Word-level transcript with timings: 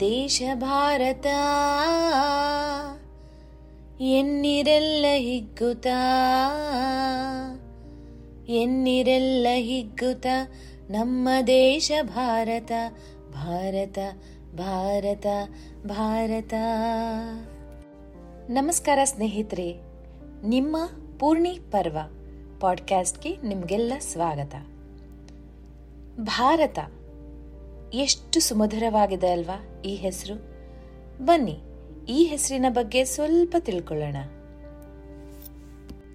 ದೇಶ 0.00 0.42
ಭಾರತ. 0.54 1.26
ಎನ್ನಿರೆಲ್ಲ 4.00 5.04
ಹಿಗ್ಗುತ 5.16 5.86
ಎನ್ನಿರೆಲ್ಲ 8.48 9.46
ಹಿಗ್ಗುತ 9.52 10.26
ನಮ್ಮ 10.90 11.28
ದೇಶ 11.46 11.92
ಭಾರತ 12.02 12.72
ಭಾರತ 13.32 13.98
ಭಾರತ 14.54 15.26
ಭಾರತ. 15.86 16.54
ನಮಸ್ಕಾರ 18.50 18.98
ಸ್ನೇಹಿತರೆ, 19.04 19.72
ನಿಮ್ಮ 20.48 20.76
ಪೂರ್ಣಿ 21.18 21.58
ಪರ್ವ 21.70 21.98
ಪಾಡ್ಕ್ಯಾಸ್ಟ್ಗೆ 22.60 23.36
ನಿಮಗೆಲ್ಲ 23.36 23.92
ಸ್ವಾಗತ. 24.00 24.54
ಭಾರತ 26.20 26.78
ಎಷ್ಟು 27.94 28.40
ಸುಮಧುರವಾಗಿದೆ 28.40 29.32
ಅಲ್ವಾ 29.32 29.82
ಈ 29.84 29.94
ಹೆಸರು? 29.94 30.34
ಬನ್ನಿ, 31.24 31.58
ಈ 32.08 32.24
ಹೆಸರಿನ 32.24 32.66
ಬಗ್ಗೆ 32.68 33.04
ಸ್ವಲ್ಪ 33.04 33.56
ತಿಳ್ಕೊಳ್ಳೋಣ. 33.58 34.16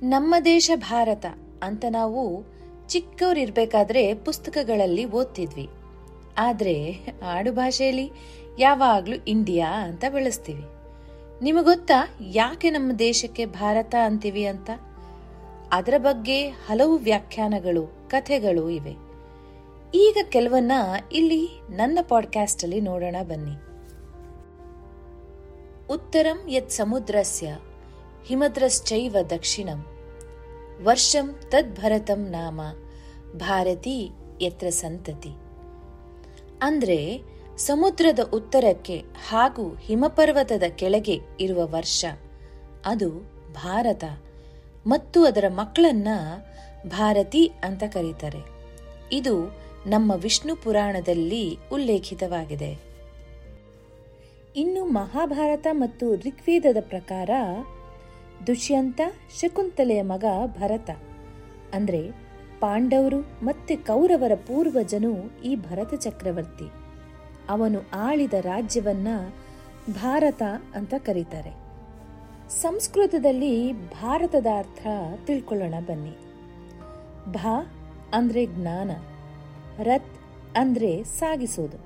ನಮ್ಮ 0.04 0.36
ದೇಶ 0.46 0.72
ಭಾರತ 0.76 1.26
ಅಂತ 1.64 1.86
ನಾವು 1.90 2.46
ಚಿಕ್ಕವರಿರ್ಬೇಕಾದ್ರೆ 2.88 4.14
ಪುಸ್ತಕಗಳಲ್ಲಿ 4.14 5.06
ಓದ್ತಿದ್ವಿ. 5.06 5.70
ಆದರೆ 6.38 7.00
ಆಡು 7.26 7.54
ಭಾಷೆಯಲ್ಲಿ 7.54 8.12
ಯಾವಾಗಲೂ 8.60 9.24
ಇಂಡಿಯಾ 9.24 9.84
ಅಂತ 9.84 10.04
ಬೆಳೆಸ್ತೀವಿ. 10.10 10.64
ನಿಮಗೊತ್ತಾ 11.42 12.18
ಯಾಕೆ 12.22 12.70
ನಮ್ಮ 12.70 12.92
ದೇಶಕ್ಕೆ 12.92 13.46
ಭಾರತ 13.46 13.96
ಅಂತೀವಿ 14.04 14.46
ಅಂತ? 14.46 14.70
ಅದರ 15.72 15.94
ಬಗ್ಗೆ 15.98 16.50
ಹಲವು 16.50 16.98
ವ್ಯಾಖ್ಯಾನಗಳು, 16.98 18.10
ಕಥೆಗಳು 18.10 18.70
ಇವೆ. 18.70 19.07
ಈಗ 19.94 20.18
ಕೆಲವನ್ನ 20.30 20.72
ಇಲ್ಲಿ 21.12 21.50
ನನ್ನ 21.70 22.00
ಪಾಡ್ಕಾಸ್ಟ್ 22.08 22.64
ಅಲ್ಲಿ 22.64 22.82
ನೋಡೋಣ 22.82 23.16
ಬನ್ನಿ. 23.24 23.52
ಉತ್ತರಂ 25.94 26.42
ಯತ್ 26.50 26.70
ಸಮುದ್ರಸ್ಯ, 26.70 27.58
ಹಿಮದ್ರಶ್ಚೈವ 28.26 29.18
ದಕ್ಷಿಣಂ. 29.30 29.86
ವರ್ಷಂ 30.84 31.40
ತದ್ಭರತಂ 31.50 32.30
ನಾಮ, 32.30 32.62
ಭಾರತಿ 33.38 34.12
ಯತ್ರ 34.42 34.70
ಸಂತತಿ. 34.70 35.30
ಅಂದ್ರೆ 36.62 37.22
ಸಮುದ್ರದ 37.58 38.20
ಉತ್ತರಕ್ಕೆ 38.34 39.04
ಹಾಗೂ 39.30 39.76
ಹಿಮಪರ್ವತದ 39.76 40.64
ಕೆಳಗೆ 40.76 41.20
ಇರುವ 41.40 41.68
ವರ್ಷ, 41.68 42.06
ಅದು 42.86 43.10
ಭಾರತ. 43.54 44.04
ಮತ್ತು 44.88 45.26
ಅದರ 45.26 45.46
ಮಕ್ಕಳನ್ನ 45.48 46.08
ಭಾರತಿ 46.88 47.52
ಅಂತ 47.64 47.84
ಕರೀತಾರೆ. 47.84 48.40
ಇದು 49.12 49.67
ನಮ್ಮ 49.88 50.12
ವಿಷ್ಣು 50.16 50.56
ಪುರಾಣದಲ್ಲಿ 50.56 51.58
ಉಲ್ಲೇಖಿತವಾಗಿದೆ. 51.72 52.80
ಇನ್ನು 54.56 54.86
ಮಹಾಭಾರತ 54.86 55.68
ಮತ್ತು 55.72 56.16
ಋಗ್ವೇದದ 56.16 56.78
ಪ್ರಕಾರ 56.80 57.30
ದುಷ್ಯಂತ 58.48 59.02
ಶಕುಂತಲೆಯ 59.42 60.02
ಮಗ 60.02 60.26
ಭರತ. 60.46 60.90
ಅಂದ್ರೆ 61.74 62.12
ಪಾಂಡವರು 62.60 63.46
ಮತ್ತೆ 63.46 63.76
ಕೌರವರ 63.76 64.36
ಪೂರ್ವಜನು 64.36 65.42
ಈ 65.44 65.56
ಭರತ 65.56 65.94
ಚಕ್ರವರ್ತಿ. 65.94 66.66
ಅವನು 67.50 67.80
ಆಳಿದ 67.94 68.34
ರಾಜ್ಯವನ್ನ 68.34 69.08
ಭಾರತ 69.94 70.42
ಅಂತ 70.76 70.94
ಕರೀತಾರೆ. 70.98 71.52
ಸಂಸ್ಕೃತದಲ್ಲಿ 72.50 73.74
ಭಾರತದ 73.74 74.48
ಅರ್ಥ 74.58 74.88
ತಿಳ್ಕೊಳ್ಳೋಣ 75.26 75.74
ಬನ್ನಿ. 75.88 76.18
ಭಾ 77.32 77.66
ಅಂದ್ರೆ 78.14 78.46
ಜ್ಞಾನ. 78.46 78.92
ರಥ್ 79.84 80.20
ಅಂದ್ರೆ 80.58 81.04
ಸಾಗಿಸೋದು. 81.04 81.78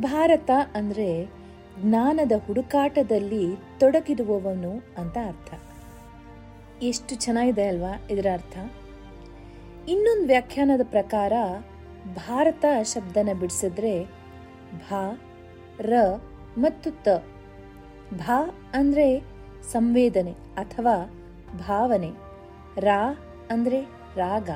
ಭಾರತ 0.00 0.50
ಅಂದ್ರೆ 0.74 1.26
ಜ್ಞಾನದ 1.80 2.32
ಹುಡುಕಾಟದಲ್ಲಿ 2.46 3.56
ತೊಡಗಿರುವವನು 3.80 4.70
ಅಂತ 4.98 5.16
ಅರ್ಥ. 5.26 5.54
ಎಷ್ಟು 6.82 7.14
ಚೆನ್ನಾಗಿದೆ 7.14 7.68
ಅಲ್ವಾ 7.68 8.02
ಇದರ 8.10 8.26
ಅರ್ಥ? 8.32 8.58
ಇನ್ನೊಂದು 9.88 10.26
ವ್ಯಾಖ್ಯಾನದ 10.26 10.80
ಪ್ರಕಾರ 10.84 11.32
ಭಾರತ 12.14 12.64
ಶಬ್ದನ 12.82 13.28
ಬಿಡಿಸಿದ್ರೆ 13.40 14.04
ಭಾ, 14.72 15.20
ರ 15.80 15.92
ಮತ್ತು 16.58 16.90
ತ. 16.90 17.08
ಭಾ 18.14 18.50
ಅಂದ್ರೆ 18.74 19.20
ಸಂವೇದನೆ 19.72 20.32
ಅಥವಾ 20.32 21.10
ಭಾವನೆ. 21.58 22.10
ರಾ 22.80 23.16
ಅಂದ್ರೆ 23.50 23.80
ರಾಗ. 24.16 24.50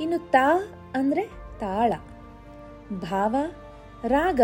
ಇನ್ನು 0.00 0.30
ತಾ 0.30 0.72
ಅಂದ್ರೆ 0.94 1.30
ತಾಳ. 1.60 1.92
ಭಾವ, 3.00 3.36
ರಾಗ 4.06 4.40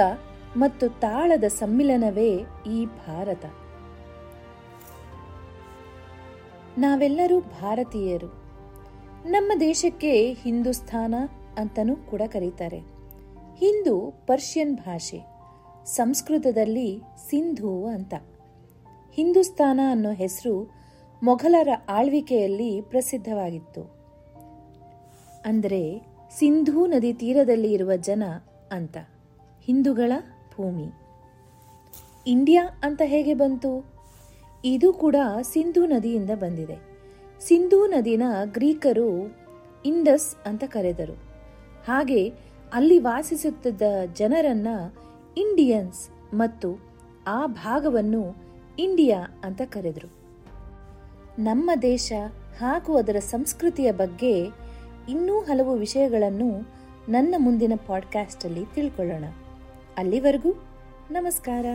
ಮತ್ತು 0.56 0.88
ತಾಳದ 0.88 1.44
ಸಮ್ಮಿಲನವೇ 1.44 2.44
ಈ 2.66 2.86
ಭಾರತ. 2.86 3.44
ನಾವೆಲ್ಲರೂ 6.78 7.40
ಭಾರತೀಯರು. 7.40 8.26
ನಮ್ಮ 9.28 9.52
ದೇಶಕ್ಕೆ 9.60 10.32
ಹಿಂದೂಸ್ಥಾನ 10.32 11.14
ಅಂತನೂ 11.58 11.96
ಕೂಡ 11.96 12.22
ಕರೀತಾರೆ. 12.26 12.78
ಹಿಂದೂ 13.56 14.24
ಪರ್ಷಿಯನ್ 14.26 14.76
ಭಾಷೆ, 14.76 15.20
ಸಂಸ್ಕೃತದಲ್ಲಿ 15.84 17.00
ಸಿಂಧು 17.30 17.86
ಅಂತ. 17.86 18.14
ಹಿಂದೂಸ್ಥಾನ 19.12 19.80
ಅನ್ನೋ 19.90 20.12
ಹೆಸರು 20.12 20.70
ಮೊಘಲರ 21.22 21.68
ಆಳ್ವಿಕೆಯಲ್ಲಿ 21.88 22.80
ಪ್ರಸಿದ್ಧವಾಗಿತ್ತು. 22.80 23.82
ಅಂದರೆ 25.44 26.15
ಸಿಂಧೂ 26.30 26.86
ನದಿ 26.86 27.12
ತೀರದಲ್ಲಿ 27.12 27.72
ಇರುವ 27.72 27.96
ಜನ 27.96 28.22
ಅಂತ. 28.72 28.96
ಹಿಂದೂಗಳ 29.62 30.12
ಭೂಮಿ. 30.56 30.92
ಇಂಡಿಯಾ 32.26 32.68
ಅಂತ 32.82 33.02
ಹೇಗೆ 33.04 33.34
ಬಂತು? 33.34 33.86
ಇದು 34.64 34.92
ಕೂಡ 34.92 35.16
ಸಿಂಧೂ 35.42 35.86
ನದಿಯಿಂದ 35.86 36.30
ಬಂದಿದೆ. 36.34 36.78
ಸಿಂಧೂ 37.40 37.86
ನದಿನ 37.86 38.22
ಗ್ರೀಕರು 38.44 39.36
ಇಂಡಸ್ 39.86 40.36
ಅಂತ 40.46 40.64
ಕರೆದರು. 40.64 41.12
ಹಾಗೆ 41.86 42.32
ಅಲ್ಲಿ 42.72 42.98
ವಾಸಿಸುತ್ತಿದ್ದ 42.98 43.82
ಜನರನ್ನ 44.14 44.68
ಇಂಡಿಯನ್ಸ್ 45.36 46.34
ಮತ್ತು 46.34 46.80
ಆ 47.26 47.46
ಭಾಗವನ್ನು 47.46 48.36
ಇಂಡಿಯಾ 48.78 49.26
ಅಂತ 49.44 49.62
ಕರೆದರು. 49.62 50.12
ನಮ್ಮ 51.38 51.70
ದೇಶ 51.82 52.12
ಹಾಗೂ 52.58 52.96
ಅದರ 52.96 53.16
ಸಂಸ್ಕೃತಿಯ 53.18 53.92
ಬಗ್ಗೆ 53.92 54.65
ಇನ್ನೂ 55.08 55.40
ಹಲವು 55.40 55.74
ವಿಷಯಗಳನ್ನು 55.74 56.68
ನನ್ನ 57.08 57.34
ಮುಂದಿನ 57.38 57.72
ಪಾಡ್ಕಾಸ್ಟಲ್ಲಿ 57.86 58.64
ತಿಳ್ಕೊಳ್ಳೋಣ. 58.74 59.24
ಅಲ್ಲಿವರೆಗೂ 59.96 60.54
ನಮಸ್ಕಾರ. 61.10 61.66